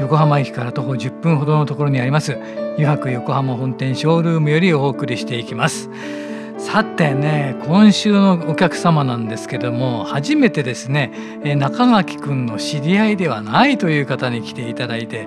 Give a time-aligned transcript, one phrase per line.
[0.00, 2.36] 横浜駅から徒歩10分ほどのところにあります。
[2.76, 5.90] 油白横浜本店ショールームよりお送りしていきます。
[6.58, 11.10] さてね今週のお客様なんですけども初めてですね
[11.56, 15.26] 中垣くんの知り合いではないという方に来ていただいて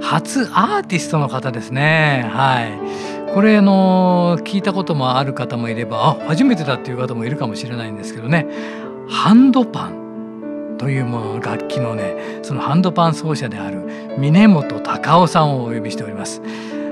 [0.00, 2.28] 初アーティストの方ですね。
[2.32, 3.32] はい。
[3.34, 8.46] これあの聞いたこともある方もいればあ初めてだっていう方もいるかもしれないんですけどね。
[9.08, 9.97] ハンドパン。
[10.78, 13.82] というもの楽器のねそのハンドパン奏者である
[14.18, 16.40] 峰本隆夫さんをお呼びしております。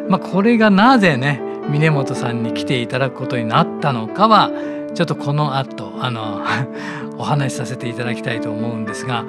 [0.08, 4.50] まあ、これがなぜね峰本さんに来ていただくことになったのかは
[4.94, 6.42] ちょっとこの後あの
[7.18, 9.24] お話しさせていただきたいと思うんですが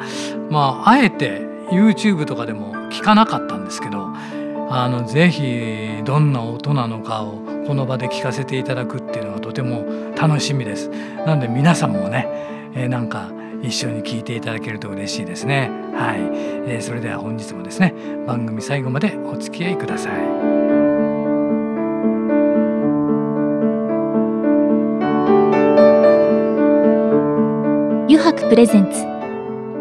[0.50, 1.42] まああえて
[1.72, 4.10] YouTube とかでも聞かなかったんですけど
[4.70, 9.86] あのぜひどんな音なのかをこの場で聞かせていただくっていうのがとても
[10.20, 10.90] 楽しみです。
[11.26, 12.28] なので皆さんもね、
[12.76, 13.30] えー、なんか
[13.62, 15.70] 一緒に聞いていただけると嬉しいですね。
[15.94, 16.20] はい、
[16.70, 17.94] えー、それでは本日もですね
[18.26, 20.14] 番組最後までお付き合いください。
[28.10, 29.06] 油白プレゼンツ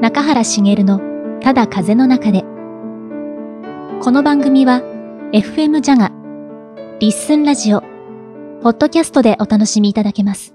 [0.00, 1.00] 中原茂の
[1.40, 2.44] ただ風の中で
[4.00, 4.82] この番組は
[5.32, 6.10] FM ジャガ、
[7.00, 7.80] リッスンラジオ、
[8.62, 10.54] ポッドキャストでお楽しみいただけます。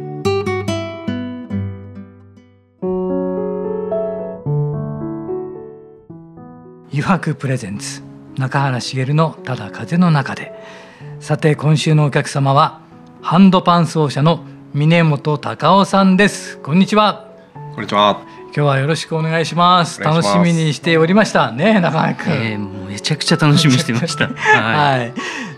[7.01, 8.03] 油白プレゼンツ
[8.37, 10.53] 中原茂の「ただ風の中で」
[11.19, 12.79] さて今週のお客様は
[13.23, 14.43] ハンドパン奏者の
[14.75, 16.59] 峰本隆夫さんです。
[16.59, 17.25] こんにちは。
[17.73, 18.21] こんにちは。
[18.45, 19.99] 今日はよろしくお願いします。
[19.99, 21.51] 楽しみにしておりました。
[21.51, 25.13] ね中川君、えー、もうめちゃくちゃ楽しみにしてました はい、はい、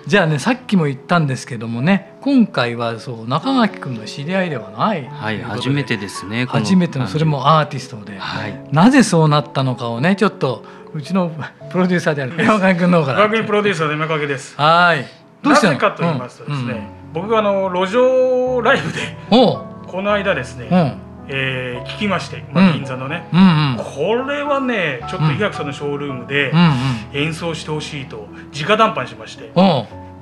[0.08, 5.10] じゃあねさっきも言ったんですけどもね今回はそう中垣君の知り合いではない。
[5.12, 11.31] はい初めてですね初めてのそれもアーティストで、はい、なぜそうなったのかをねちょっとうちの
[11.72, 13.22] プロデューサーである山上君の方から。
[13.22, 14.56] 山上プロデューサーの山影です。
[14.56, 15.06] はい。
[15.42, 16.74] どうしてなぜかと言いますとですね、
[17.08, 21.04] うん、僕があの路上ライブでこの間ですね、うん。
[21.28, 23.28] えー、聞きまして、まあ、銀座のね、
[23.96, 26.54] これはねちょっと医学さんのショールームで
[27.14, 29.52] 演奏してほしいと直談判しまして、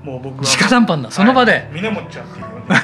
[0.04, 1.12] もう僕は直談判だ。
[1.12, 2.44] その場で、峰本ちゃんって い。
[2.44, 2.76] う、ね、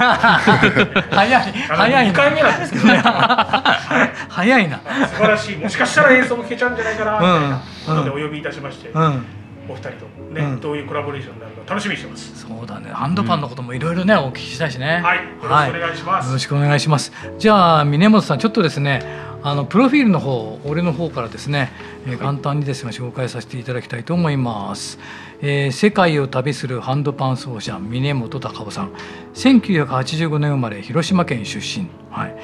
[1.12, 3.02] 早い早い2回目なんですけどね。
[4.30, 4.80] 早いな。
[5.08, 5.58] 素晴らしい。
[5.58, 9.26] もしかしたら演奏も聴けちゃうんじゃないかなみたいなことでお呼びいたしまして、うん。
[9.70, 12.40] お二人とね、うん、どういうコラボレーションになるか楽しみにしてます。
[12.40, 12.90] そうだね。
[12.94, 15.02] ハンドパンのこともいろいろね、うん、お聞きしたいしね。
[15.04, 15.18] はい。
[15.18, 17.12] よろしくお願いします、はい、よろしくお願いします。
[17.40, 19.02] じゃあ峰本さんちょっとですね
[19.50, 21.72] あのプロフィールの方俺の方からですね、
[22.06, 25.00] えー、簡単にですが紹介させていただきたいと思います、
[25.42, 28.92] えー、世界を旅するハンドパン奏者峰本隆夫さん。
[29.34, 31.88] 1985年生まれ広島県出身。
[32.12, 32.36] はい。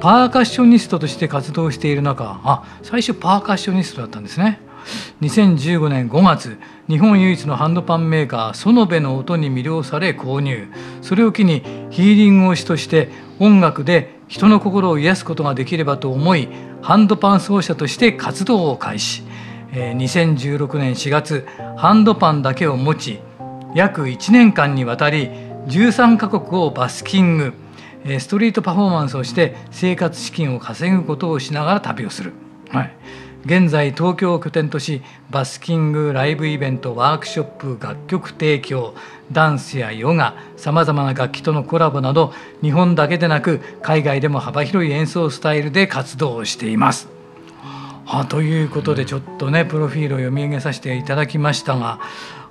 [0.00, 4.60] パーカッショニストとして活動している中あ最初パーカッショニストだったんですね。
[5.22, 10.68] 2015年5月日本唯一のハンドパンメーカー園部の音に魅了され購入。
[11.00, 13.08] それを機にヒーリング推しとして
[13.38, 16.48] 音楽で人の心を癒すことができればと思い
[16.82, 19.24] ハンドパン奏者として活動を開始
[19.72, 21.46] 2016年4月
[21.76, 23.18] ハンドパンだけを持ち
[23.74, 25.30] 約1年間にわたり
[25.66, 27.54] 13カ国をバスキング
[28.20, 32.32] ストリートパフォーマンスをして生活資金を稼ぐことをしながら旅をする。
[32.70, 32.96] はい
[33.44, 38.94] 現在東京を拠点としバスキングライブイベントワークショップ楽曲提供
[39.32, 47.08] ダンスやヨガさまざまな楽器とのコラボなど日本だけでなく海外でも幅広い演奏スタイルで活動をしています。
[48.06, 52.00] あということでちょっとねプロフィールを読み上げさせていただきましたが、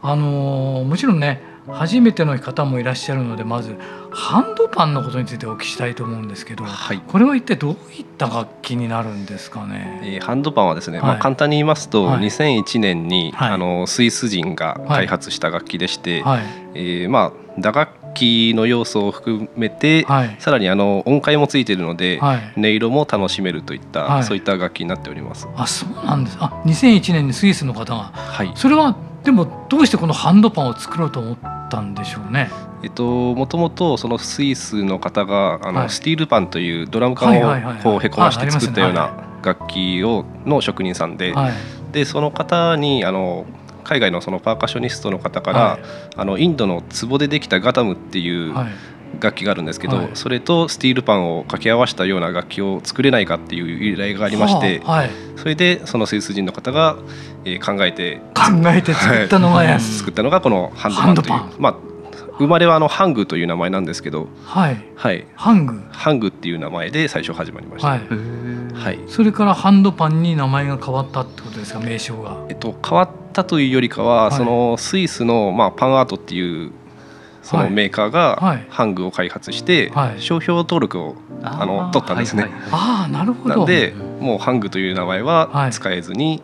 [0.02, 1.42] あの、もちろんね
[1.74, 3.76] 初めての方もいらっしゃるのでまず
[4.12, 16.44] ハンドパンのことについてお聞きしたいと思うんですけど、はい、これは一体どういった楽器になるんですかね、えー、ハンドパンはですね、はい、まあ、簡単に言いますと、はい、2001年に、あのスイス人が開発した楽器でして、はい、
[16.74, 25.48] えー、まあ、打楽器の要素を含めて、はい、さらにあの音階もついているので、はい、音色も楽しめるといった、はい、そういった楽器になっております。
[25.56, 26.38] あそうなんです。
[26.40, 31.38] あ2001年にスイスの方が、はい、それはでもどうしてこのハンドパンを作ろうと思っ
[31.70, 32.50] たんでしょうね。
[32.84, 39.12] えっと、もともとそのスイスの方があの、はい、スティールパンというドラム缶をこうへこまして作ったような
[39.44, 41.34] 楽器をの職人さんで,、
[41.92, 43.46] でその方にあの
[43.84, 45.82] 海外のそのパーカッショニストの方から、はい、
[46.16, 48.54] あのインドの壺でできたガタムっていう
[49.20, 56.98] 楽器があるんですけど、はい、それとスティールパンを掛け合わせたような楽器を作れないかっていう依頼がありまして、はい、それでそのスイス人の方が、
[57.46, 61.90] えー、考えて考えて作ったのが、作ったのがこのハンドパンというまあ
[62.40, 65.82] 生まれはあのハングという名前なんですけど、はい、はい、ハング。
[65.92, 67.90] ハングっていう名前で最初始まりました。
[67.90, 68.00] はい、
[68.74, 72.38] はい、それからハンドパンに名前が変わったってことですか名称が。
[72.48, 76.72] えっと変わったというよりかは、はい、そのスイスのまあパンアートっていう
[77.50, 82.48] そのメーカーがハングを開発して商標登録をあの取ったんですね。
[82.72, 83.56] ああなるほど。
[83.58, 86.44] なんでもうハングという名前は使えずに、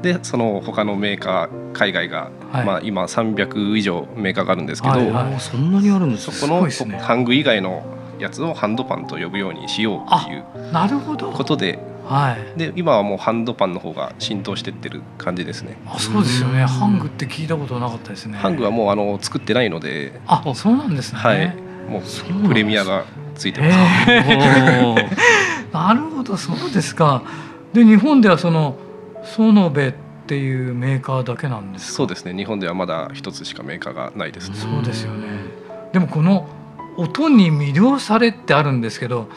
[0.00, 2.30] でその他のメーカー海外が、
[2.64, 4.94] まあ今300以上メーカーがあるんですけど、
[5.38, 7.84] そんなにあるんですそこのハング以外の
[8.18, 11.30] やつをハンドパンと呼ぶようにしようっていうなるほど。
[11.30, 11.78] ことで
[12.08, 15.76] はい、で今はもうハンドパンの方が浸透してってる感じですね。
[15.86, 16.64] あそうですよね。
[16.64, 18.38] ハングって聞いたことなかったですね。
[18.38, 20.20] ハングはもうあの作ってないので。
[20.26, 21.18] あそうなんですね。
[21.18, 21.54] はい。
[21.88, 23.76] もうプレミアがついてます。
[25.72, 27.22] なるほどそうですか。
[27.72, 28.76] で日本ではその
[29.22, 29.92] ソノベっ
[30.26, 32.34] ていうメーカーだけなんですそうですね。
[32.34, 35.28] 日本ではまだ一つしかメーカーがないです、ね、そうですよね。
[35.92, 36.48] でもこの
[36.98, 39.28] 音に魅了されってあるんですけど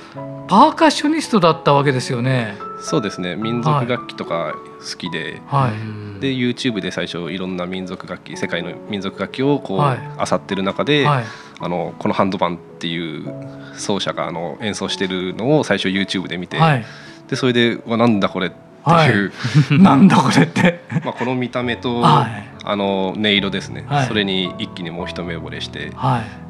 [0.47, 2.57] パーカッショニストだったわけですよね。
[2.81, 3.35] そうですね。
[3.35, 9.99] 民族楽器とか好きで、はい、で YouTube で最初いろんな民族楽器世界の民族楽器をこう、はい、
[10.29, 11.25] 漁ってる中で、はい、
[11.59, 13.31] あのこのハンドバンっていう
[13.75, 16.85] 奏者があの演奏してるのを最初 YouTube で見て、はい、
[17.27, 18.70] でそれで「わなんだこれ」って
[19.07, 19.11] い。
[19.11, 19.31] う、
[19.79, 20.81] なんだこれって。
[21.03, 25.91] まあこの見た目と、あの音色ですね、それに一気にもう一目惚れして、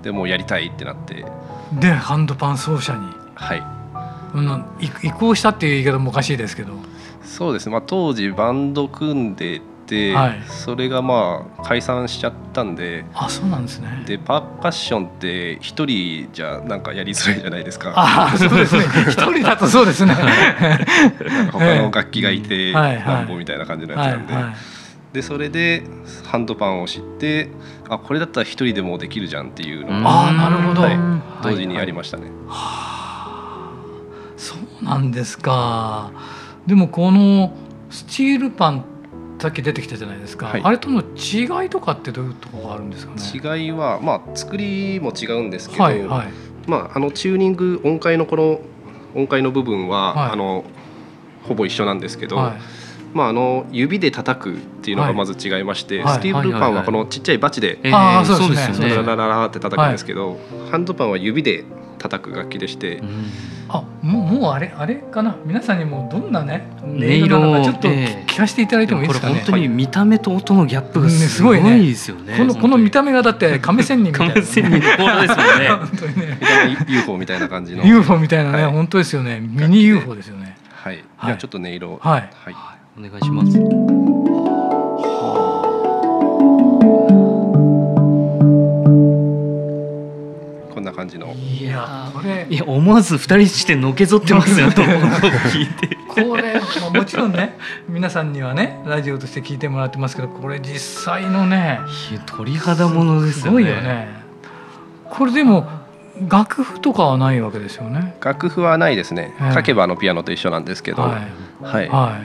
[0.04, 1.25] でもうやりたいってなって。
[1.74, 3.07] でハンドパン奏者に。
[3.36, 3.63] はい。
[4.33, 4.66] うん、
[5.04, 6.74] 移行したっていう言い方もおかしいですけど。
[7.24, 9.71] そうですね、まあ、当時バンド組んでて、
[10.14, 14.04] はい、それがまあ解散しちゃったんであそうなんですね。
[14.06, 17.94] でパーカッションって一人じゃなんかやりづらいじゃないですか。
[17.96, 18.86] あそうですね。
[19.10, 20.16] 一人だとそうですね。
[20.16, 24.34] なんか他の楽器がいてなんぼみたいな感じのやつなんで。
[25.14, 25.84] でそれで
[26.26, 27.50] ハンドパンを知って
[27.90, 30.98] あこれだったら一人でもできるじゃんっていうのをあなるほど、はい、
[31.44, 32.32] 同時にやりましたね。
[32.48, 33.74] はあ、
[34.38, 36.12] そうなんですか。
[36.66, 37.54] でもこの
[37.90, 38.86] スチールパン
[39.42, 43.58] さっき出てきたじゃないですか、はい、あれとの違いとかってどういうところがあるんですかね？
[43.58, 46.28] 違いはまあ作りも違うんですけど、はいはい、
[46.68, 48.62] まああのチューニング音階のこの
[49.16, 50.64] 音階の部分は、はい、あの
[51.48, 52.54] ほぼ一緒なんですけど、はい、
[53.14, 58.90] まあ、あの指で叩くっていうのがまず違いまして、スティーブルパンはこのちっちゃいバチで、あそうですね。
[58.96, 60.38] ララララって叩くんですけど、
[60.70, 61.65] ハンドパンは指で
[61.98, 63.08] 叩く楽器でして、うん、
[63.74, 65.36] あもうもうあれあれかな？
[65.46, 75.70] 皆さんにもどんなね音色なのかちょっと聞かせていただいてもいいですかね、本当に見た目と音のギャップがすごいですよね、このこの見た目がだって 亀仙人みたいな、亀仙人のですもんね。
[75.72, 76.38] 本当にね。
[76.88, 77.86] UFO みたいな感じの。
[77.86, 79.40] UFO みたいなね、はい、本当ですよね。
[79.40, 80.58] ミニ UFO ですよね。
[80.84, 82.56] はい、じゃあちょっと音色はい、はい、
[82.98, 84.40] お願いします
[91.12, 91.34] じの。
[91.34, 92.48] いやこれ。
[92.50, 94.82] いや思わず二人してのけぞってますよと。
[94.82, 97.58] 聞いてこれ、まあ、もちろんね
[97.89, 101.80] 皆さんにはねラジオとして聞いてもらってますけどこれ実際のね
[102.25, 103.50] 鳥肌ものですよね。
[103.50, 104.08] すごいよね。
[105.10, 105.68] これでも
[106.30, 108.15] 楽譜とかはないわけですよね。
[108.22, 111.01] 楽譜はないですね、えー、書けばのピアノと一緒なんですけど。
[111.01, 112.22] はい、はい、は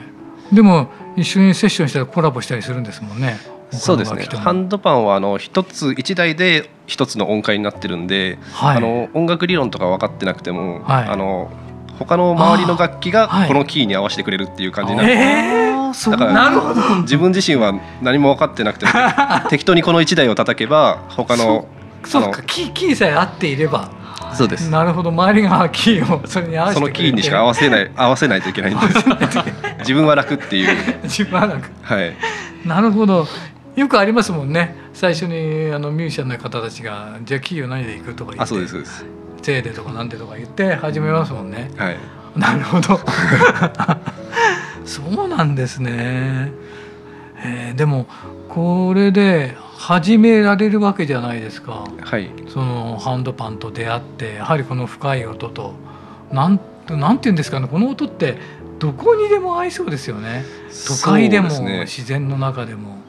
[0.51, 3.37] い、でも一緒にセッションしたらコラボしたりするんですもんね。
[3.71, 4.23] そうですね。
[4.25, 11.51] ハンドパンはあの一つ一台で一つの音階になってるんで、はい、あの音楽理論とか分かってなくても、はい、あの
[11.99, 18.91] 他の周りの楽器がこのキーに合わせてくれるっていう感じになって、はい、だから自分自身は何も分かってなくても
[19.49, 21.67] 適当にこの1台を叩けば他の
[22.05, 23.89] そうかキーキーさえ合っていれば。
[24.33, 24.69] そうです。
[24.69, 29.05] なるほど周りが キーをそれに合わせてそのキーにしか合わせない合わせないといけないんです。
[29.79, 30.75] 自分は楽っていう。
[31.03, 31.71] 自分は楽。
[31.81, 32.13] はい。
[32.65, 33.27] なるほど
[33.77, 39.05] よくありますもんね最初にあのミュージシャンの方たちが「じゃあ企業何で行く?」とか言って「あそうですそうです
[39.43, 41.69] せいで」とかなんでとか言って始めますもんね。
[41.77, 41.97] はい、
[42.35, 42.99] なるほど
[44.83, 46.51] そうなんですね。
[47.43, 48.07] えー、でも
[48.49, 55.75] これで始められるわけじゃないですか、はい、そのハンドパンと出会ってやはりこの深い音と
[56.31, 58.39] なんなんていうんですかねこの音って
[58.79, 60.45] どこにでも合いそうですよね
[60.87, 63.06] 都会でも、ね、自然の中でも。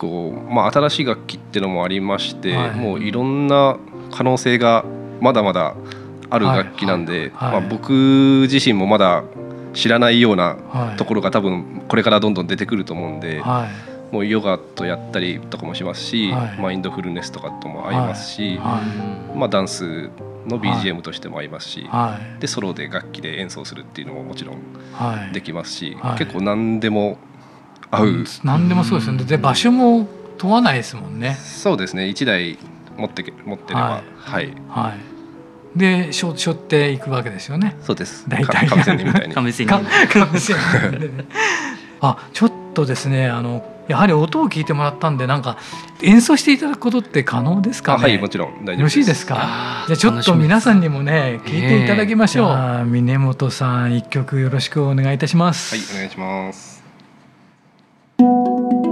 [0.00, 3.76] 結構、まあ、新しい楽器っていうのもありまして、はい、もういろんな
[4.10, 4.84] 可能性が
[5.20, 5.76] まだまだ
[6.30, 9.24] ある楽器なんで、まあ、僕自身もまだ
[9.74, 13.68] 知らないようなところが多分これからどんどん出てくると思うんで、は
[14.10, 18.58] い、もうヨガとやったりとかもしますし、はい、マインドフルネスとかとも合いますし、
[19.34, 20.08] まあ、ダンス
[20.46, 21.86] の BGM としても合いますし、
[22.40, 27.18] でソロで楽器で演奏するっていうのももちろんできますし、結構何でも
[27.90, 29.24] 合う、何でもそうですよね。
[29.24, 31.34] で場所も問わないですもんね。
[31.34, 32.04] そうですね。
[32.04, 32.58] 1台
[32.96, 34.02] 持って持ってれば。
[34.16, 34.94] はい、は
[35.76, 35.78] い。
[35.78, 37.76] でしょしょっていくわけですよね。
[37.82, 38.28] そうです。
[38.28, 38.66] 大体。
[38.66, 39.34] 亀仙人みたいに。
[42.02, 45.58] あ、ちょっとですね、あのやはり音を聞いてもらったんで、なんか
[46.02, 48.64] 演奏していただくことって可能ですか、ね、はい、もちろん。
[48.64, 49.84] よろしいですか？
[49.86, 52.48] じゃちょっと皆さんにもね聞いていただきましょう。
[52.48, 55.76] えー、峰本さん一曲よろしくお願いいたします。
[55.76, 56.79] はい、お願いします。
[58.20, 58.89] た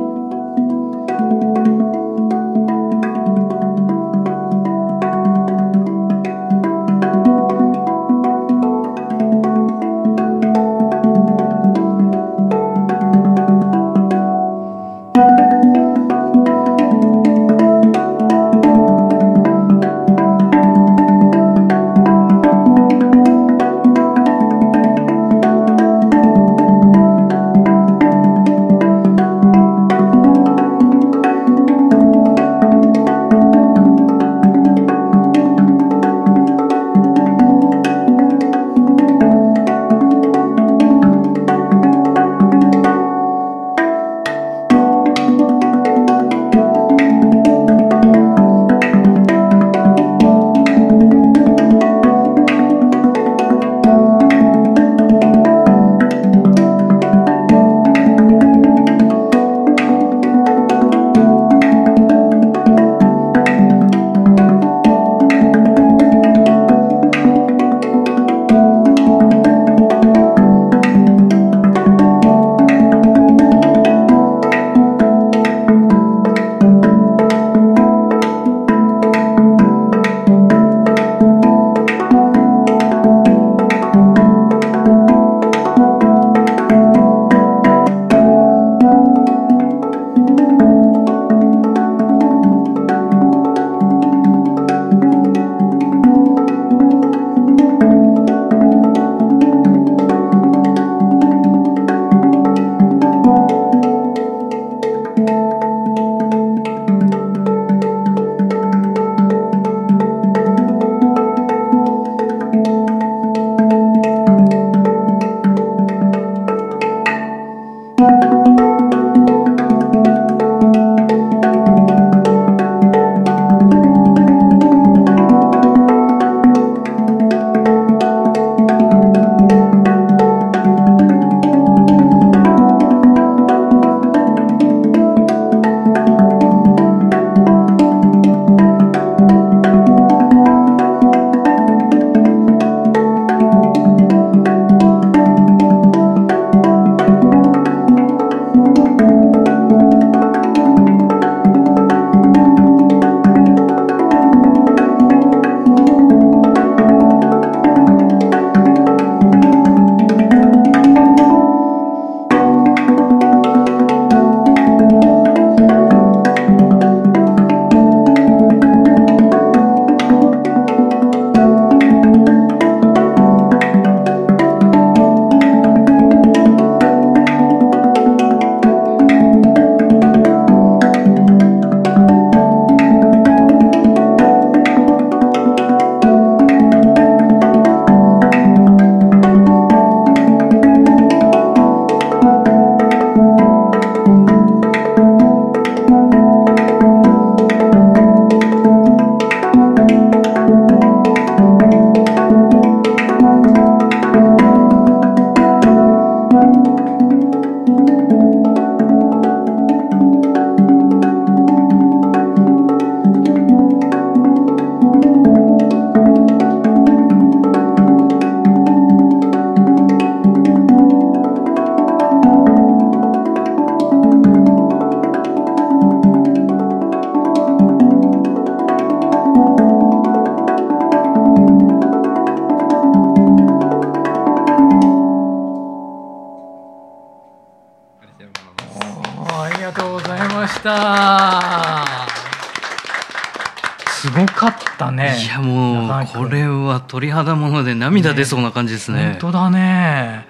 [244.58, 245.16] ったね。
[245.24, 250.26] いやもうこれは鳥肌もので涙出そうな感じですね、ね、本当だね。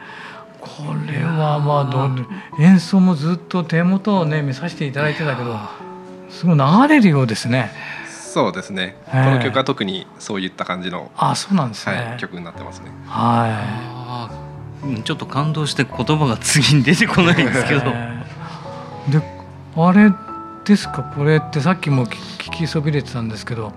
[0.61, 0.69] こ
[1.07, 2.11] れはまあど
[2.63, 5.59] 演奏もずっと手元をね見させていただいてたけど
[6.31, 7.71] すごい流れるようですね。
[8.09, 12.91] そうですね、この曲は特にそういった感じのあそうなんですね、はい、曲になってますね。
[13.07, 14.31] は
[14.97, 15.03] い。
[15.03, 17.81] ちょっと感動して言葉が次に出てこないんですけど、
[19.11, 19.23] で
[19.77, 20.13] あれ
[20.65, 21.03] ですか？
[21.03, 23.73] これってさっきも聞きそびれてたんですけど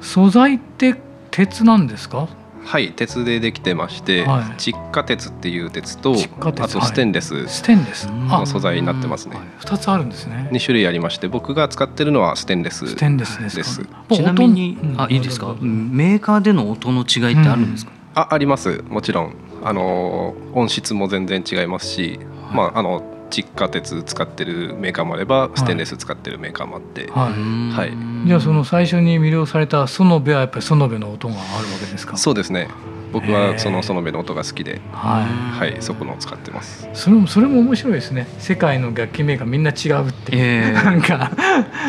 [0.00, 0.96] 素材って
[1.30, 2.28] 鉄なんですか？
[2.62, 8.04] はい鉄でできてまして、はい、窒化鉄っていう鉄とあとステンレス、はい、ステンレス。
[8.06, 9.36] の素材になってますね。
[9.58, 10.48] 二つあるんですね。
[10.52, 15.56] 二種類ありまして僕が使ってるのはステンレスステンレスですちなみに、あいいですか？
[15.60, 18.84] メーカーでの音の違いってあるんですか、うん、ああります。
[18.88, 19.34] もちろん。
[19.62, 27.32] あの音質も全然違いますし、はい、まああの窒化鉄使ってるメーカーもあればステンレス使ってるメーカーもあって、はい、
[27.72, 27.90] はい、
[28.26, 32.16] じゃあその最初に魅了された園部はやっぱり園部の音があるわけですか？
[32.16, 32.68] そうですね
[33.12, 36.88] 僕はその園部の音が好きで、はい、はい、そこのを使ってます。
[36.94, 38.28] それもそれも面白いですね。
[38.38, 41.32] 世界の楽器メーカーみんな違うっていう、なんか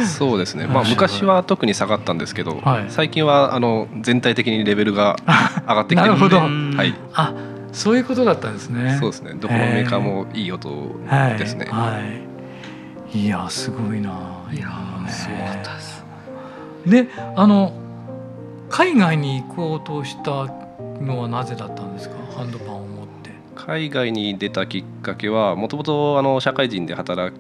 [0.06, 0.66] そうですね。
[0.66, 5.16] まあ昔は特に下がったんですけど、はい、最近はあの全体的にレベルが
[5.68, 6.96] 上がってきて るので、はい。
[7.14, 7.34] あ、
[7.72, 8.98] そういうことだったんですね。
[9.00, 9.34] そうですね。
[9.36, 10.70] どこのメーカーもいい音
[11.38, 11.68] ですね。
[11.70, 12.00] は
[13.14, 13.20] い。
[13.20, 14.10] いやすごいな。
[14.52, 14.68] いや
[15.04, 15.91] ね、すごかったです。
[16.86, 17.74] で、あの
[18.70, 20.48] 海外に行こうとした
[21.02, 22.16] のはなぜだったんですか？
[22.38, 23.32] ハンドパンを持って。
[23.56, 27.36] 海外に出たきっかけはもともとあの社会人で働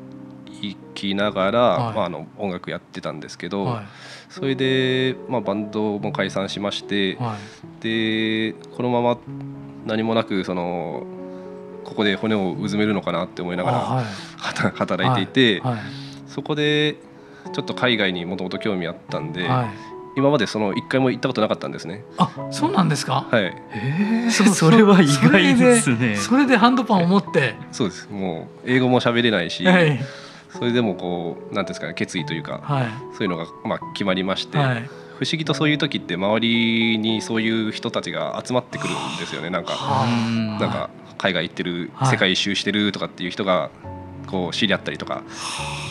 [0.94, 3.65] きながら、はい、まああの音楽やってたんですけど。
[3.65, 3.86] はい
[4.32, 7.36] それで、まあ、バンドも解散しまして、は
[7.82, 9.18] い、でこのまま
[9.86, 11.04] 何もなくその
[11.84, 14.06] ここで骨をうずめるのかなって思いながら、はい、
[14.38, 15.62] 働いていて、
[16.28, 16.96] そこで
[17.54, 19.47] ちょっと海外にもともと興味あったんで、
[20.17, 22.04] 今までその一回も行ったことなかったんですね。
[22.17, 23.27] あ、そうなんですか？
[23.32, 23.43] はい。
[23.73, 26.30] ええ それは意外ですねそ。
[26.32, 27.56] それでハンドパンを持って。
[27.71, 28.10] そうです。
[28.12, 29.65] もう英語も喋れないし、
[30.49, 32.62] それでもこうなんですかね決意というか、
[33.17, 34.58] そういうのがまあ決まりまして。
[35.21, 39.73] 不思議とそういう時って周りにそういう人たちが集まってくるんですよねなんか
[40.60, 43.69] なんか海外行ってる世界一周してるとかっていう人が
[44.32, 45.24] こう知り合ったりとか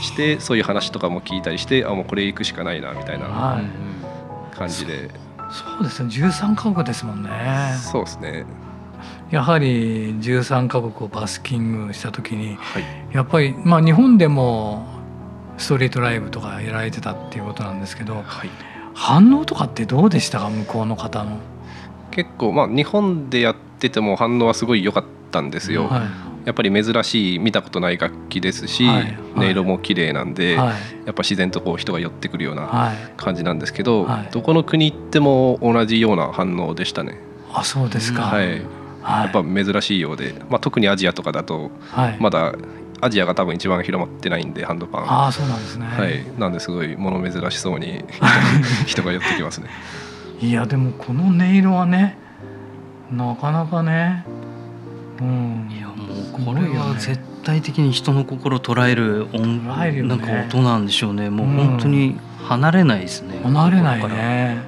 [0.03, 3.61] してそういう話とかも聞いたりしてあもうこれ行くしかないなみたいな
[4.57, 5.11] 感じで、
[5.51, 6.09] そうですね。
[6.09, 7.31] 13カ国ですもんね。
[7.93, 8.47] そうですね。
[9.31, 14.87] やはり13カ国をバスキングした時に、はい、やっぱりまあ日本でも
[15.57, 18.51] ストリートライブとかやられてたっていうことなんですけど、はい、
[18.95, 20.51] 反応とかってどうでしたか？
[20.51, 21.39] 向こうの方の。
[22.11, 26.03] 結構まあ日本でやってても反応はすごい良かったんですよ、はい、
[26.45, 37.19] やっぱり珍しい見たことない楽器ですし、はい、音色も綺麗なんで、はい、やっぱ自然とこう人が寄ってくるような感じなんですけど、どこの国行っても同じような反応でしたね。
[37.53, 38.59] あそうですか、はい、
[39.03, 41.71] やっぱ珍しいようで、まあ、特にアジアとかだと
[42.21, 42.55] まだ
[43.01, 45.11] アジアが多分一番広まってないんでハンドパン。
[45.11, 45.87] ああそうなんですね。
[45.87, 46.25] はい。
[46.39, 48.05] なんですごい物珍しそうに
[48.87, 49.69] 人が寄ってきますね。
[50.41, 52.17] いやでもこの音色はね
[53.11, 54.25] なかなかね
[55.21, 55.71] うん。
[55.71, 55.90] いやもう
[56.33, 64.59] これは絶対的に人の心を捉える音ね、なんか音なんでしょうねもう本当に離れないですね、うん、離れないね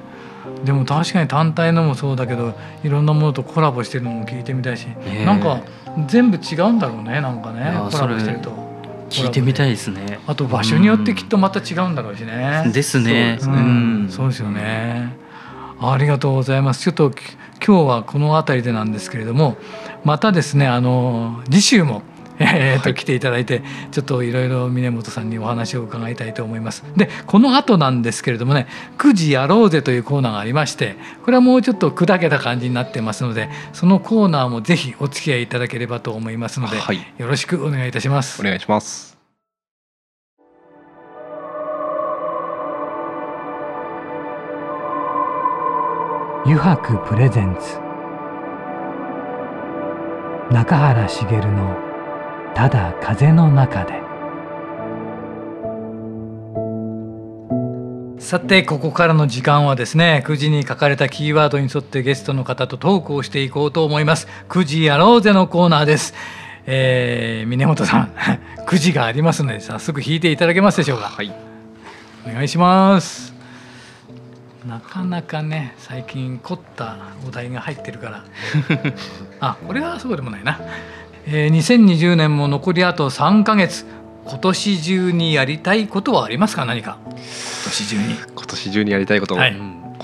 [0.63, 2.53] でも確かに単体のもそうだけど
[2.83, 5.61] いろんなものとコラボしてるのも聞いてみたいし、ね、なんか
[6.07, 8.63] 全部違うんだろうねなんかねコラボしてると。
[9.09, 10.19] 聞いてみたいですね。
[10.25, 12.71] あと場所によってきっとまた違うんだろうしね。
[12.73, 13.37] ですね。
[13.39, 15.15] うん、そうですよね。
[15.79, 16.81] ありがとうございます。
[16.81, 17.11] ちょっと
[17.65, 19.57] 今日はこの辺りでなんですけれども、
[20.03, 22.03] またですねあの次週も
[22.39, 26.83] えー、と来ていただいてちょっといろいろ峰本さんにお話を伺いたいと思います。
[26.95, 38.41] でこの後なんですけれどもね「9時やろうぜ」というコーナーがありましてこれはもうちょっと砕けた感じになってますのでそのコーナーもぜひお付き合いいただければと思いますので、はい、よろしくお願いいたします。
[38.41, 39.12] お願いします
[46.45, 47.79] 油白プレゼンツ。
[50.53, 51.77] 中原茂の
[52.53, 54.03] 「ただ風の中で」
[58.19, 64.27] さてここからの時間はですね9時に書かれたキーワードに沿ってゲストの方とトークをしていこうと思います。
[64.49, 66.13] 9時やろうぜのコーナーです。
[66.65, 68.11] えー、峰本さん
[68.67, 71.07] 9時がありますので早速弾いていただけますでしょうか？
[71.09, 71.31] はい。
[72.27, 73.32] お願いします
[74.67, 76.97] なかなかね最近凝った
[77.27, 78.23] お題が入ってるから。
[79.39, 80.59] あこれはそうでもないな、
[81.27, 83.85] えー、2020年も残りあと3ヶ月。
[84.25, 86.63] 今年中にやりたいことはありますか？
[86.65, 86.97] 何か。
[87.05, 87.13] 今
[87.65, 88.03] 年中に。
[88.35, 89.55] 今年中にやりたいこと、はい、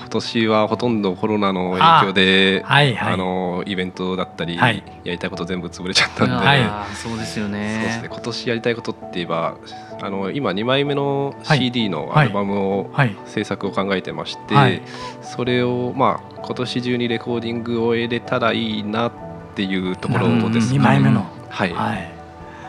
[0.09, 7.75] 今年はほとんどコロナの影響であ、はいはい、あのイベントだったり、はい、やりたいこと全部潰れちゃったんで、はい、そうですよね。
[7.75, 8.07] そうですね。
[8.09, 9.57] 今年やりたいことって言えば
[10.01, 12.91] あの今2枚目の CD のアルバムを、
[13.27, 14.81] 制作を考えてまして、
[15.21, 19.11] それをまあ今年中にレコーディングを終えれたらいいなっ
[19.53, 22.18] ていうところです、ね、2枚目の、はい、はい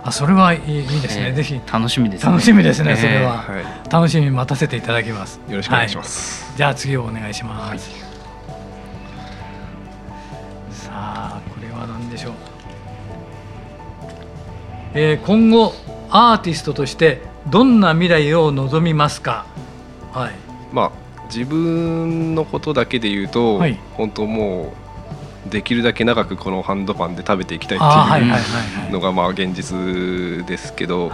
[0.03, 1.61] あそれはいいいいですね、えー、ぜひ。
[1.71, 5.41] 楽しみです、ね、楽しみですね、それは、はい、楽しみ待たせていただきます。
[5.49, 7.91] よろしくお願いします、はい、じゃあ次をお願いします、
[10.71, 12.33] さあこれは何でしょう、
[14.95, 15.75] えー、今後
[16.11, 19.47] アーティストとしてどんな未来を望みますか？
[20.13, 20.33] はい。
[20.73, 20.93] まあ
[21.33, 24.73] 自分のことだけで言うと、はい、本当もう
[25.51, 31.11] できるだけ長くこのハンドパンで食べていきたいっていうのがまあ現実ですけど、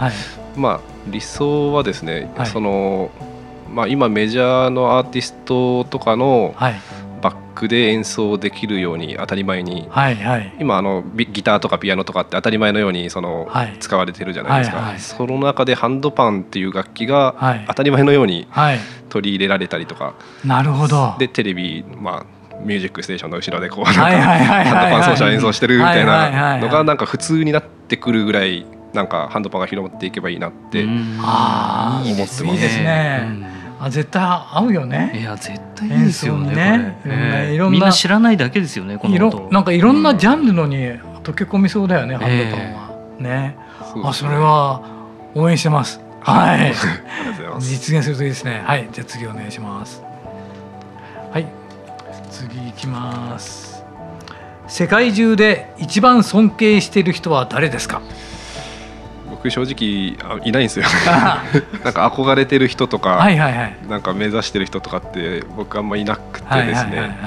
[0.55, 3.09] まあ理想はですね、その
[3.69, 6.55] まあ今メジャーのアーティストとかの
[7.21, 9.89] バックで演奏できるように当たり前に、
[10.59, 18.47] 今あのギターとかピアノとかって当たり前のようにその使われてるじゃないですか、その中でハンドパンっていう楽器が当たり前のように
[19.09, 20.13] 取り入れられたりとか、
[20.45, 21.15] なるほど。
[21.17, 33.57] でテレビまあミュージックステーションの後ろでこうなんかハンドパン奏者演奏してるみたいなのがなんか普通になってくるぐらいなんかハンドパンが広まっていけばいいなって思ってますいいですね。
[33.79, 35.11] あ絶対合うよね。
[35.15, 36.55] いや絶対いいですよね。
[36.55, 38.97] ねえー、いろんなみんな知らないだけですよね。
[38.97, 40.77] この音なんかいろんなジャンルのに
[41.23, 42.89] 溶け込みそうだよね、ハンドパンは。
[43.19, 43.57] ね。
[44.03, 44.81] あそれは
[45.35, 46.01] 応援してます。
[46.21, 46.73] はい。
[47.59, 48.63] 実現するといいですね。
[48.65, 48.89] はい。
[48.91, 50.01] じゃあ次お願いします。
[51.31, 51.45] はい。
[52.37, 53.83] 次いきます。
[54.67, 58.01] 世界中で一番尊敬している人は誰ですか？
[59.29, 60.85] 僕正直いないんですよ
[61.83, 63.37] なんか憧れてる人とか、はい
[63.87, 67.17] なんか目指してる人とかって僕あんまいなくてですね、はいはい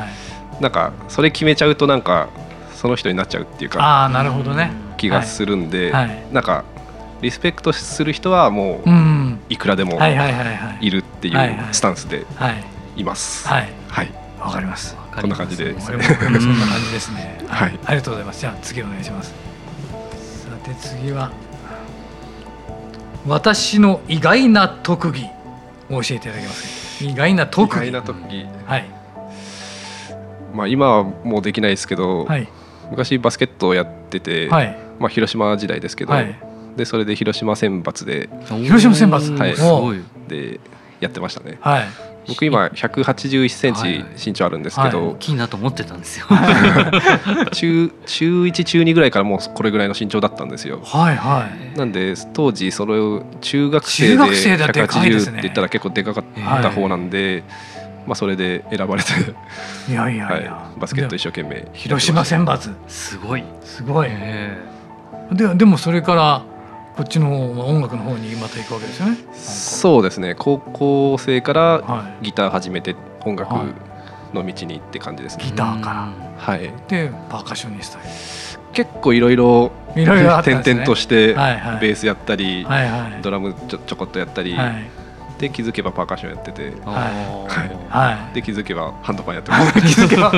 [0.61, 2.29] なんかそれ決めちゃうとなんか
[2.75, 4.71] その人になっちゃうっていうかあなるほどね。
[4.99, 5.91] 気がするんで、
[6.33, 6.65] なんか
[7.23, 8.91] リスペクトする人はもう
[9.49, 9.99] いくらでも
[10.81, 12.27] いるっていうスタンスで
[12.97, 13.49] います。
[13.49, 14.13] はい、はい。
[14.39, 15.00] わかります。
[15.15, 17.41] こんな感じで、そんな感じですね。
[17.49, 18.41] はい、ありがとうございます。
[18.41, 19.35] じゃあ次お願いします。
[20.45, 21.31] さて次は
[23.27, 25.27] 私の意外な特技
[25.91, 27.89] を教えていただけます意外な特技。
[27.89, 28.47] 意外な特技。
[28.65, 28.87] はい。
[30.55, 32.49] まあ今はもうできないですけど、はい、
[32.91, 36.35] 昔バスケットをやってて、はい、まあ広島時代ですけど、はい、
[36.77, 40.61] でそれで広島選抜で広島選抜、はい、すごいで
[41.01, 41.59] やってましたね。
[41.61, 41.87] はい。
[42.31, 46.27] 僕今181センチ身長あるんですけど、大きいなと思ってたんですよ。
[47.53, 50.81] 中中1中2ぐらいからもうこれぐらいの身長だったんですよ。
[50.85, 51.79] はいはい。
[51.79, 56.25] なんで当時それを中学生で180って言ったら結構でかかっ
[56.63, 57.43] た方なんで、
[58.07, 59.11] まあそれで選ばれて
[59.89, 62.73] いやいやいや、はい、バスケット一生懸命広島選抜。
[62.87, 63.45] すごい。
[63.65, 64.09] すごい。
[65.33, 66.43] ででもそれから
[67.01, 69.17] こっちの音楽の方にまた行くわけですよね。
[69.33, 70.35] そうですね。
[70.35, 73.55] 高校生からギター始めて音楽
[74.35, 76.13] の道に行って感じですね、ギターから。
[76.37, 76.71] はい。
[76.89, 77.99] でパーカッショニスト
[78.75, 84.91] 結構いろいろ転々としてベースやったり、はいはい、ドラムちょちょこっとやったり、はい、
[85.39, 90.33] で気づけばパーカッションやってて、はい、で気づけばハンドパンやってまし 気づけば。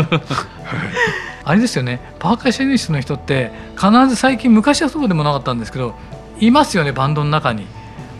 [1.44, 1.98] あれですよね。
[2.20, 5.96] パーカッショニストの人って必ず最近昔はそうでもなかったんですけど
[6.40, 7.66] いますよねバンドの中に。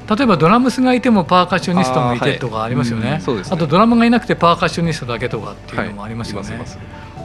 [0.08, 3.06] 例えばドラムスがいてもパーカッショニストがいてとかありますよね。
[3.06, 6.56] あはいうん、あとドラムがいなくてパーカッショニストだけとかっていうのもありますよね。
[6.56, 6.66] はい、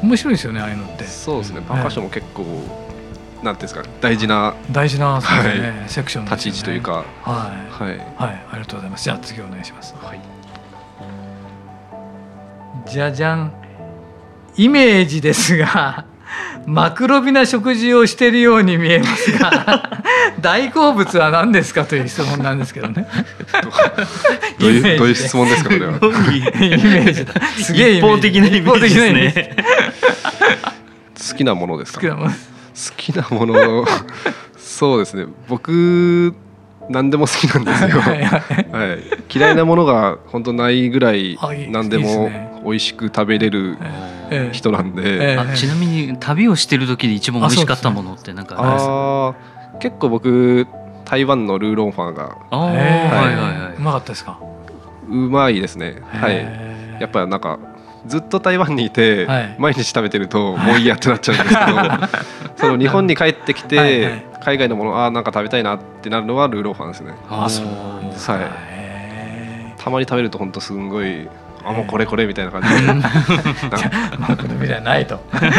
[0.04, 1.04] 面白いですよねああいうのって。
[1.04, 1.62] そうですね。
[1.68, 2.60] パーカッションも結構、なんて
[3.50, 6.92] いうんですか大事な大事な、ねはい、セクション、ね、立ち位置というか。
[6.94, 8.00] はいはいはい。
[8.18, 9.04] ありがとうございます。
[9.04, 9.96] じゃあ次お願いします。
[10.02, 10.22] はい。
[12.90, 13.52] じゃじゃん。
[14.56, 16.06] イメージですが。
[16.66, 20.04] マクロビな食事をしているように見えますが
[20.42, 23.08] 大好物は何ですかという質問なんですけどね。
[24.60, 25.94] どういうどういう質問ですかこれは。
[25.98, 27.34] イメージだ。
[27.62, 29.56] すげえ一方的なイメージですね。
[31.32, 32.02] 好きなものですか？
[32.02, 32.32] 好きなもの。
[32.32, 32.36] 好
[32.98, 33.86] きなもの。
[34.58, 35.26] そうですね。
[35.48, 36.36] 僕
[36.90, 39.00] 何でも好きなんですよ、はい、はい、
[39.34, 41.38] 嫌いなものが本当ないぐらい
[41.70, 42.30] 何でも
[42.64, 43.78] 美味しく食べれる
[44.52, 48.86] 人なんで、えー、ちなみに旅をしてる時で一番美味しかったものって何かあります？
[48.86, 50.68] か結構僕
[51.06, 54.40] 台湾のルーロンファーがはいはいはい、うまかったですか？
[55.10, 56.02] うまいですね。
[56.06, 57.02] はい。
[57.02, 57.60] やっぱなんか
[58.08, 67.14] ずっと台湾にいて、はい、毎日食べてるともういいやってなっちゃうんですけど その日本に帰ってきて海外のものあなんか食べたいなってなるのはルーローファンですね。
[67.30, 67.66] あそう
[68.12, 68.42] ですはい。
[69.78, 71.30] たまに食べると本当すんごい
[71.68, 72.94] あもうこれこれみたいな感じで。
[74.18, 75.18] まあ好みではないと。
[75.18, 75.50] ことで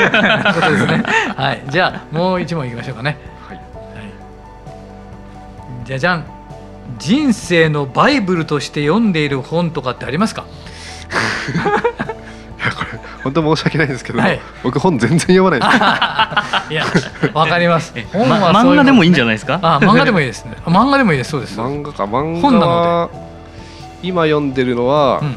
[0.78, 1.02] すね
[1.36, 1.62] はい。
[1.68, 3.18] じゃあもう一問いきましょうかね。
[3.46, 3.66] はい、はい、
[5.84, 6.24] じゃじゃん。
[6.98, 10.44] 人生のバイブルとして読んでいる本とかってありますか？
[12.58, 15.60] いやこれ本当申し訳ないんですけど、はい、僕本全然読まない
[16.72, 16.84] いや
[17.34, 17.92] わかります。
[18.12, 19.58] 本は、漫画でもいいんじゃないですか？
[19.62, 20.44] あ漫画でもいいです。
[20.46, 21.30] ね漫画でもいいです。
[21.32, 21.58] そうです。
[21.60, 22.04] 漫画か。
[22.04, 23.08] 漫画は
[24.02, 25.36] 今読んでるのは、うん、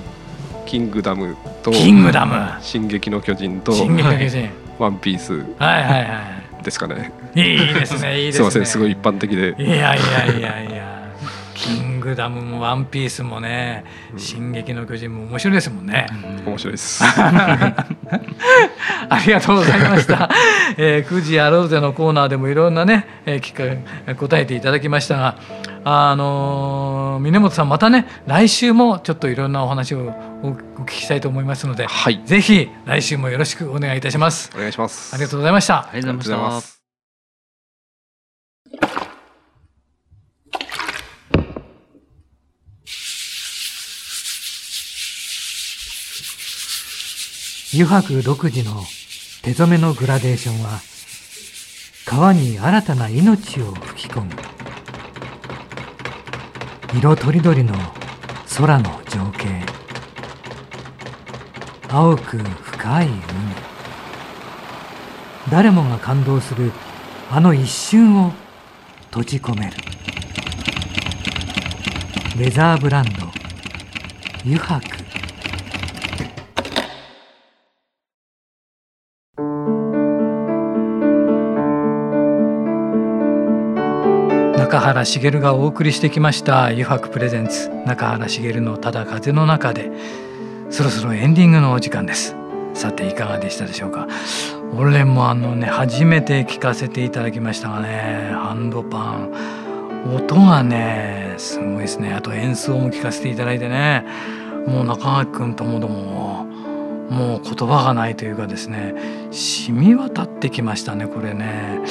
[0.72, 2.34] キングダムとキングダム。
[2.62, 4.50] 進撃の巨人と進撃の巨人。
[4.80, 6.22] ワンピースはいはいは
[6.62, 6.64] い。
[6.64, 7.12] ですかね。
[7.36, 8.32] いいですねいいですね。
[8.32, 9.54] すみませんすごい一般的で。
[9.60, 11.12] いやいやいやいや。
[11.56, 13.84] キングダムもワンピースもね、
[14.16, 16.08] 進撃の巨人も面白いですもんね。
[16.46, 17.04] 面白いです。
[17.04, 17.86] あ
[19.28, 20.30] りがとうございました。
[20.78, 25.36] えー、9時やろうぜのコーナーでもいろんなね、えー、答えていただきましたが、
[25.84, 30.14] あのー、峰本さんまたね来週もちょっといろんなお話を
[30.44, 30.52] お
[30.84, 34.52] 聞きしたいと思いますので、はい、ぜひ来週もよろしくお願いいたします。
[34.56, 35.14] お願いします。
[35.16, 35.90] ありがとうございました。
[35.90, 36.82] ありがとうございました。
[47.74, 48.84] 油白独自の
[49.44, 50.82] 手染めのグラデーションは
[52.06, 54.61] 川に新たな命を吹き込む
[56.94, 57.74] 色とりどりの
[58.58, 59.48] 空の情景。
[61.88, 63.22] 青く深い海。
[65.50, 66.74] 誰もが感動する
[67.32, 68.34] あの一瞬を
[69.06, 69.78] 閉じ込める。
[72.38, 73.32] レザーブランド
[74.44, 75.01] 油白
[84.82, 89.92] 原茂がお送りしてきました「油白プレゼンツ中原茂のただ風の中で」
[90.72, 92.36] そろそろエンディングのお時間です。
[92.74, 94.08] さていかがでしたでしょうか。
[94.78, 99.30] 俺もあのね初めて聞かせていただきましたがねハンドパン。
[100.16, 102.14] 音がねすごいですね。
[102.14, 104.06] あと演奏も聞かせていただいてね。
[104.66, 106.46] もう中垣君ともども
[107.10, 108.96] もう言葉がないというかですね。
[109.32, 111.82] 染み渡ってきましたねこれね。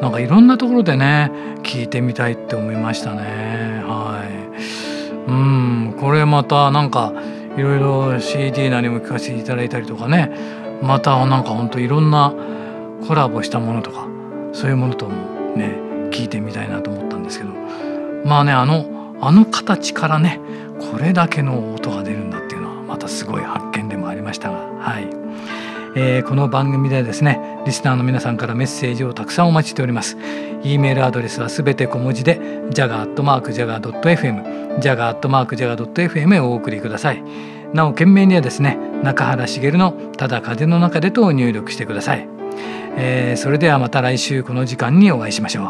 [0.00, 1.30] なんかいろんなところでね
[1.62, 3.82] 聞いてみたいって思いましたね。
[3.84, 5.30] はい。
[5.30, 5.96] うん。
[5.98, 7.12] これまたなんか
[7.56, 10.30] いろいろ CD なりも聞かせていただいたりとかね。
[10.82, 12.34] またなんかほんといろんな
[13.06, 14.06] コラボしたものとか
[14.52, 15.12] そういうものとも
[15.56, 15.78] ね
[16.10, 17.52] 聞いてみたいなと思ったんですけど。
[18.24, 18.86] まあねあの
[19.20, 20.40] あの形からね
[20.92, 24.68] これだけの音が出るんだっていうのはまたすごい発見でもありましたが。
[24.78, 25.23] はい、
[25.96, 30.16] えー、この番組ではですねリスナーの皆さんからメッセージをたくさんお待ちしております。
[30.62, 37.22] e メールアドレスはすべて小文字で jaga.jaga.fm jaga.jaga.fm へお送りください。
[37.72, 42.28] なお件名にはですね中原茂のただ風の中でと入力してください、
[42.96, 45.64] えー、それではまた来週この時間にお会いしましょう。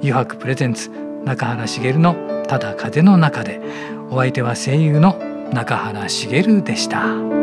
[0.00, 0.90] 油白プレゼンツ
[1.24, 3.60] 中原茂のただ風の中で。
[4.10, 5.16] お相手は声優の
[5.52, 7.39] 中原茂でした。